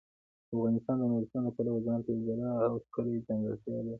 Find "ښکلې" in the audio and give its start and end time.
2.83-3.25